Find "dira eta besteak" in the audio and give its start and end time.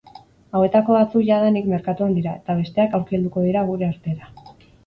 2.17-2.99